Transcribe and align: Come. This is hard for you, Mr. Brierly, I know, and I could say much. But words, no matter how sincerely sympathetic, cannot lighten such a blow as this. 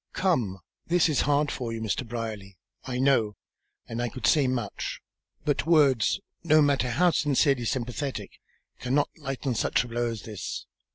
Come. 0.13 0.57
This 0.87 1.07
is 1.09 1.21
hard 1.29 1.51
for 1.51 1.71
you, 1.71 1.79
Mr. 1.79 2.07
Brierly, 2.07 2.57
I 2.85 2.97
know, 2.97 3.35
and 3.87 4.01
I 4.01 4.09
could 4.09 4.25
say 4.25 4.47
much. 4.47 4.99
But 5.45 5.67
words, 5.67 6.19
no 6.43 6.59
matter 6.59 6.89
how 6.89 7.11
sincerely 7.11 7.65
sympathetic, 7.65 8.31
cannot 8.79 9.11
lighten 9.15 9.53
such 9.53 9.83
a 9.83 9.87
blow 9.87 10.09
as 10.09 10.23
this. 10.23 10.65